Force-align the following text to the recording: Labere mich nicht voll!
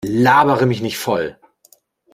Labere 0.03 0.65
mich 0.65 0.81
nicht 0.81 0.97
voll! 0.97 1.37